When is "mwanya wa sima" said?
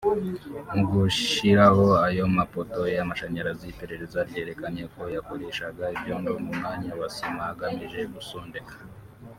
6.57-7.43